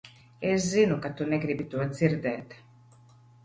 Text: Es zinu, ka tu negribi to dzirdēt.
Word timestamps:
Es 0.53 0.65
zinu, 0.69 0.97
ka 1.03 1.11
tu 1.21 1.29
negribi 1.35 1.69
to 1.77 1.87
dzirdēt. 1.93 2.61